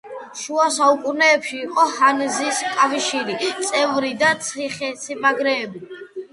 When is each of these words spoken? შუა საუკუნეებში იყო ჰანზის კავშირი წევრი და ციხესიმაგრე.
შუა 0.43 0.63
საუკუნეებში 0.77 1.59
იყო 1.65 1.83
ჰანზის 1.99 2.63
კავშირი 2.73 3.39
წევრი 3.69 4.13
და 4.25 4.35
ციხესიმაგრე. 4.49 5.59